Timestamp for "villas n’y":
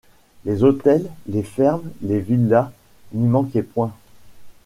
2.21-3.27